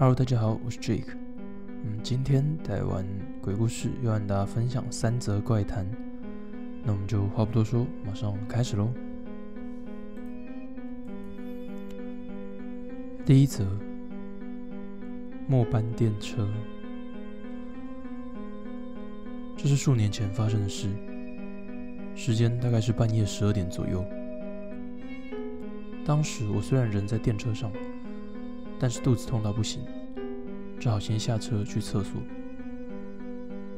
[0.00, 1.08] Hello，大家好，我是 Jake。
[1.82, 3.04] 嗯，今天带完
[3.42, 5.84] 鬼故事，又和大家分享三则怪谈。
[6.84, 8.92] 那我们就话不多说，马上开始喽。
[13.26, 13.66] 第一则，
[15.48, 16.48] 末班电车。
[19.56, 20.86] 这是数年前发生的事，
[22.14, 24.04] 时间大概是半夜十二点左右。
[26.04, 27.72] 当时我虽然人在电车上，
[28.78, 29.82] 但是肚子痛到不行，
[30.78, 32.20] 只好先下车去厕所。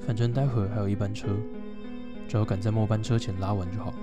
[0.00, 1.28] 反正待会儿还有一班车，
[2.28, 3.95] 只要赶在末班车前拉完就好。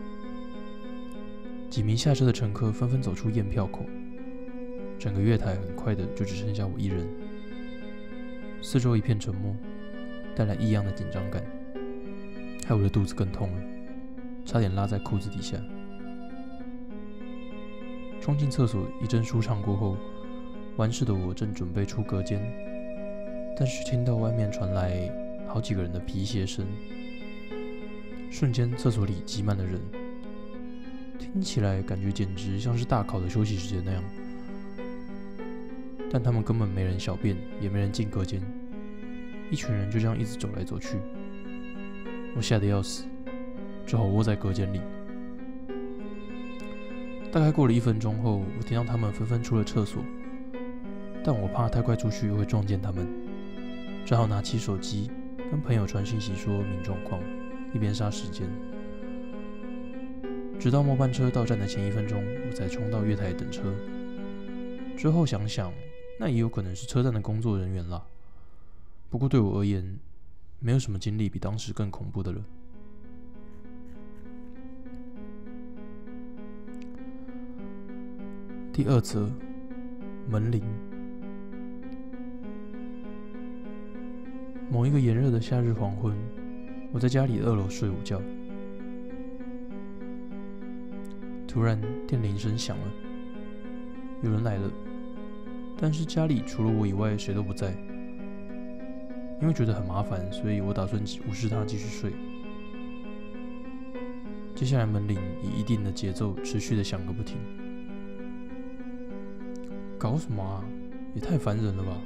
[1.69, 3.85] 几名下车的乘客纷纷走出验票口，
[4.97, 7.07] 整个月台很快的就只剩下我一人。
[8.61, 9.55] 四周一片沉默，
[10.35, 11.43] 带来异样的紧张感，
[12.65, 13.61] 害我的肚子更痛了，
[14.45, 15.57] 差点拉在裤子底下。
[18.19, 19.95] 冲进厕所，一阵舒畅过后，
[20.77, 22.39] 完事的我正准备出隔间，
[23.57, 25.11] 但是听到外面传来
[25.47, 26.67] 好几个人的皮鞋声，
[28.29, 29.81] 瞬间厕所里挤满了人，
[31.17, 34.03] 听起来感觉简直像是大考的休息时间那样，
[36.11, 38.39] 但他们根本没人小便，也没人进隔间，
[39.49, 40.97] 一群人就这样一直走来走去，
[42.35, 43.03] 我吓得要死，
[43.83, 44.79] 只好窝在隔间里。
[47.31, 50.03] 大概过了一分钟后，我听到他们纷纷出了厕所，
[51.27, 53.05] 但我怕太快出去又会撞见他们，
[54.05, 55.11] 只好拿起手机
[55.51, 57.21] 跟朋友传信息说明状况，
[57.73, 58.47] 一边杀时间。
[60.57, 63.75] 直到末班车到站的前一分钟，我才冲到月台等车。
[64.95, 65.69] 之后想想，
[66.17, 68.07] 那也有可能是车站的工作人员啦。
[69.09, 69.99] 不过对我而言，
[70.59, 72.41] 没有什么经历比当时更恐怖的了。
[78.71, 79.29] 第二则，
[80.29, 80.63] 门铃。
[84.69, 86.13] 某一个炎热的夏日黄昏，
[86.91, 88.21] 我在家里二楼睡午觉，
[91.47, 92.83] 突然电铃声响了，
[94.21, 94.69] 有人来了，
[95.79, 97.73] 但是家里除了我以外谁都不在。
[99.39, 102.11] 因为觉得很麻烦，所以我打算无视他继续睡。
[104.53, 107.37] 接下来门铃以一定的节奏持续的响个不停。
[109.97, 110.65] 搞什么啊！
[111.13, 112.01] 也太烦人了吧！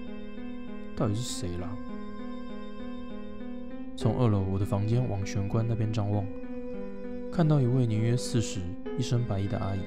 [0.95, 1.69] 到底是谁啦？
[4.01, 6.25] 从二楼我的房间往玄关那边张望，
[7.31, 8.59] 看到一位年约四十、
[8.97, 9.79] 一身白衣的阿姨，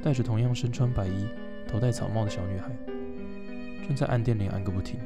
[0.00, 1.26] 带着同样身穿白衣、
[1.66, 2.70] 头戴草帽的小女孩，
[3.88, 5.00] 正在按电铃按个不停。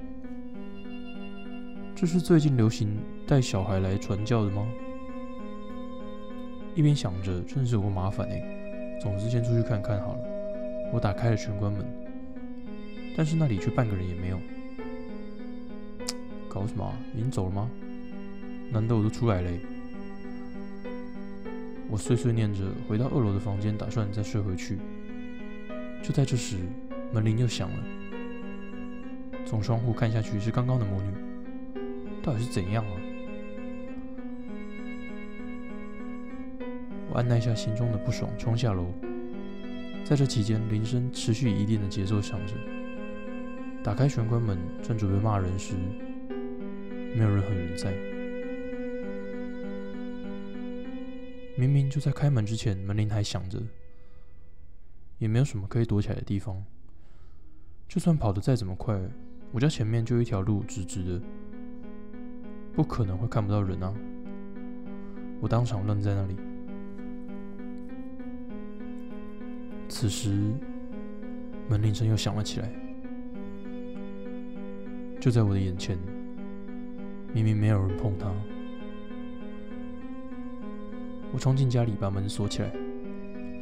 [1.95, 4.69] 这是最近流行带小孩来传教的吗？
[6.75, 8.99] 一边想着，真是有个麻烦哎。
[9.01, 10.21] 总之，先出去看看好了。
[10.93, 11.83] 我打开了玄关门，
[13.17, 14.39] 但是那里却半个人也没有。
[16.47, 16.93] 搞什么？
[17.15, 17.71] 已经走了吗？
[18.73, 19.51] 难道我都出来了？
[21.91, 24.79] 我碎碎念着回到二楼的房间，打算再睡回去。
[26.03, 26.57] 就在这时，
[27.13, 27.77] 门铃又响了。
[29.45, 31.13] 从窗户看下去，是刚刚的母女，
[32.23, 32.97] 到底是怎样啊？
[37.11, 38.87] 我按耐下心中的不爽，冲下楼。
[40.03, 42.55] 在这期间，铃声持续一定的节奏响着。
[43.85, 45.75] 打开玄关门，正准备骂人时，
[47.15, 48.12] 没有任何人在。
[51.55, 53.63] 明明就在开门之前，门铃还响着，
[55.19, 56.65] 也没有什么可以躲起来的地方。
[57.87, 58.99] 就算跑得再怎么快，
[59.51, 61.21] 我家前面就一条路直直的，
[62.73, 63.95] 不可能会看不到人啊！
[65.41, 66.37] 我当场愣在那里。
[69.91, 70.55] 此时，
[71.69, 72.73] 门铃声又响了起来，
[75.21, 75.99] 就在我的眼前。
[77.35, 78.33] 明明没有人碰它，
[81.33, 82.71] 我冲进家里，把门锁起来，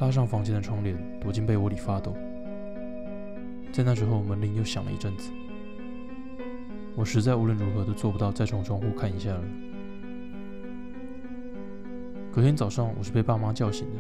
[0.01, 2.17] 拉上房间的窗帘，躲进被窝里发抖。
[3.73, 5.31] 在那之后，门铃又响了一阵子，
[6.97, 9.45] 我实在无论如何都做不到再从窗户看一下了。
[12.33, 13.99] 隔天早上，我是被爸妈叫醒的。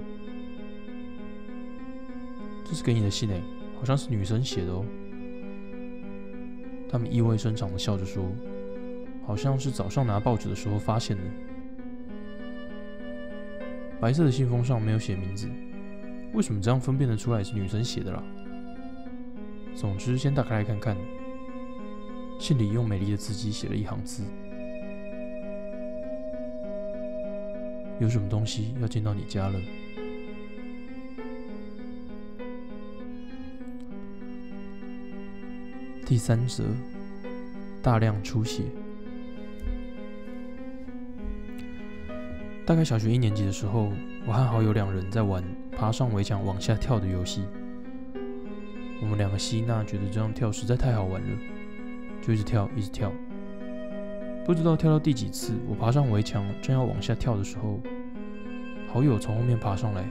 [2.64, 3.40] 这是给你的信诶，
[3.78, 4.84] 好像是女生写的哦。
[6.88, 8.25] 他们意味深长的笑着说
[9.25, 11.23] ：“好像是早上拿报纸的时候发现的。”
[14.00, 15.47] 白色的信封上没有写名字，
[16.32, 18.23] 为什么这样分辨得出来是女生写的啦？
[19.75, 20.97] 总之，先打开来看看。
[22.38, 24.23] 信里用美丽的字迹写了一行字
[28.00, 29.61] ：“有什么东西要进到你家了？”
[36.06, 36.64] 第三则，
[37.82, 38.62] 大量出血。
[42.70, 43.93] 大概小学一年级的时候，
[44.25, 47.43] 我和好友两人在玩爬上围墙往下跳的游戏。
[49.02, 51.38] 我们两个希娜觉得这样跳实在太好玩了，
[52.22, 53.12] 就一直跳，一直跳。
[54.46, 57.81] 不知道跳到第几次，我爬上围墙正要往下跳的时候，
[58.87, 60.08] 好友从后面爬上来，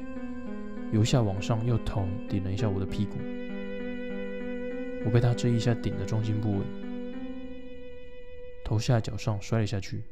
[0.92, 3.16] 由下往上用头顶了一下我的屁股。
[5.06, 6.68] 我被他这一下顶得重心不稳，
[8.66, 10.04] 头下脚上摔了下去。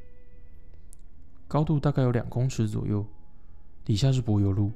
[1.48, 3.04] 高度大概有两公尺左右，
[3.82, 4.70] 底下是柏油路。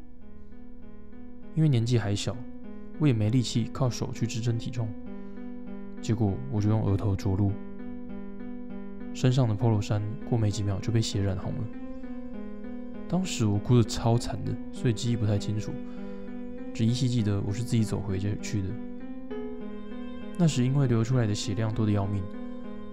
[1.54, 2.34] 因为年纪还小。
[2.98, 4.86] 我也没力气靠手去支撑体重，
[6.00, 7.50] 结果我就用额头着陆，
[9.12, 11.64] 身上的 polo 衫过没几秒就被血染红了。
[13.08, 15.72] 当时我哭得超惨的，所以记忆不太清楚，
[16.72, 18.68] 只依稀记得我是自己走回家去的。
[20.38, 22.22] 那时因为流出来的血量多得要命，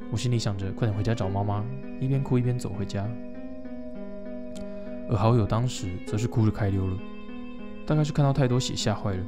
[0.10, 1.64] 我心里想着快点回家找妈妈，
[2.00, 3.08] 一边哭一边走回家。
[5.10, 6.98] 而好友当时则是哭着开溜了，
[7.86, 9.24] 大概是看到太多血吓坏了。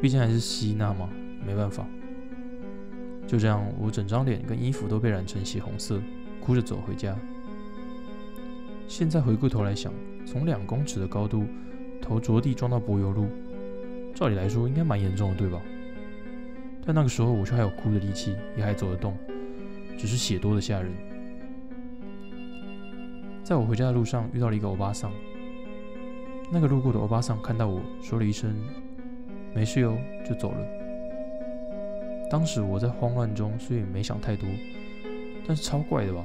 [0.00, 1.08] 毕竟还是希娜嘛，
[1.44, 1.84] 没办法。
[3.26, 6.00] 就这样，我整张脸跟衣服都被染成血红色，
[6.40, 7.16] 哭着走回家。
[8.86, 9.92] 现在回过头来想，
[10.24, 11.44] 从两公尺的高度，
[12.00, 13.26] 头着地撞到柏油路，
[14.14, 15.60] 照理来说应该蛮严重的，对吧？
[16.84, 19.16] 但那个时候我却还有哭的力气，也还走得动，
[19.98, 20.92] 只是血多的吓人。
[23.46, 25.12] 在我回家的路上遇到了一个欧巴桑，
[26.50, 28.52] 那个路过的欧巴桑看到我说了一声。
[29.54, 29.96] 没事哟，
[30.28, 30.58] 就走了。
[32.28, 34.48] 当时我在慌乱中，所以没想太多。
[35.46, 36.24] 但是超怪的吧？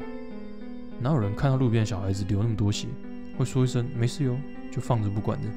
[0.99, 2.87] 哪有人看到路边小孩子流那么多血，
[3.37, 4.35] 会说一声没事哟
[4.71, 5.47] 就放着不管的？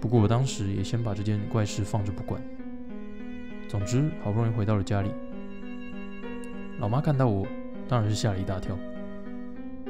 [0.00, 2.42] 不过我当时也先把这件怪事放着不管。
[3.68, 5.10] 总之，好不容易回到了家里，
[6.80, 7.46] 老妈看到我，
[7.88, 8.76] 当然是吓了一大跳。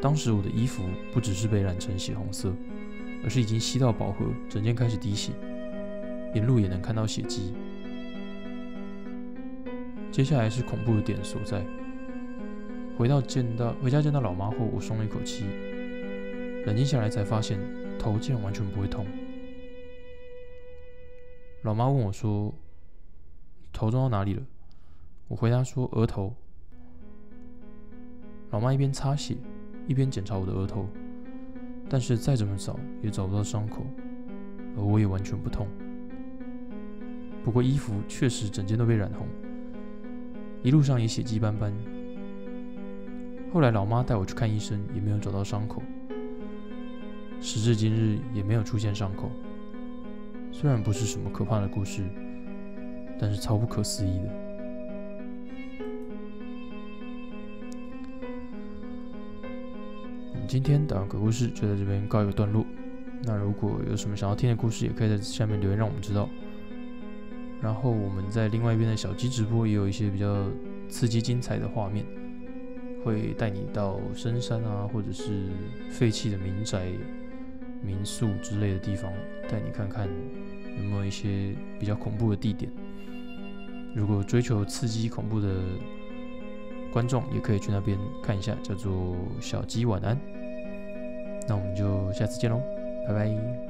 [0.01, 0.83] 当时我的衣服
[1.13, 2.55] 不只是被染成血红色，
[3.23, 5.33] 而是已经吸到饱和，整件开始滴血。
[6.35, 7.53] 沿路也能看到血迹。
[10.11, 11.65] 接下来是恐怖的点所在。
[12.97, 15.45] 回到见到回家见到老妈后，我松了一口气，
[16.67, 17.59] 冷静下来才发现
[17.99, 19.07] 头竟然完全不会痛。
[21.63, 22.55] 老妈问我说
[23.73, 24.43] ：“头撞到哪里了？”
[25.29, 26.35] 我回答说：“额头。”
[28.51, 29.37] 老妈一边擦血，
[29.87, 30.89] 一边检查我的额头，
[31.89, 33.85] 但是再怎么找也找不到伤口，
[34.77, 35.67] 而我也完全不痛。
[37.43, 39.27] 不过衣服确实整件都被染红，
[40.63, 41.73] 一路上也血迹斑斑。
[43.53, 45.83] 后来老妈带我去看医生，也没有找到伤口，
[47.41, 49.31] 时至今日也没有出现伤口。
[50.53, 52.05] 虽然不是什么可怕的故事，
[53.19, 54.50] 但是超不可思议的。
[60.51, 62.67] 今天的鬼故事就在这边告一个段落。
[63.23, 66.29] 那如果有什么想要听的故事，也可以在下面留言，让我们知道。
[67.63, 70.51] 然后我们在另外一边的小鸡直播也有一些比较
[70.89, 72.05] 刺激精彩的画面，
[73.05, 75.51] 会带你到深山啊，或者是
[75.89, 76.89] 废弃的民宅、
[77.81, 79.09] 民宿之类的地方，
[79.49, 80.09] 带你看看
[80.79, 82.73] 有没有一些比较恐怖的地点。
[83.95, 85.63] 如果追求刺激恐怖的
[86.93, 90.21] 观众，也可以去那边看一下，叫做小鸡晚安。
[91.47, 92.61] 那我们就下次见喽，
[93.07, 93.70] 拜拜。